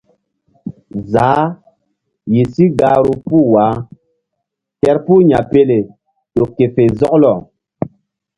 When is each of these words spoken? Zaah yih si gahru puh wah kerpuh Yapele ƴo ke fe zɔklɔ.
Zaah 1.11 1.45
yih 2.33 2.47
si 2.53 2.65
gahru 2.79 3.13
puh 3.27 3.45
wah 3.53 3.75
kerpuh 4.81 5.21
Yapele 5.31 5.77
ƴo 6.35 6.43
ke 6.55 6.65
fe 6.75 6.83
zɔklɔ. 6.99 7.33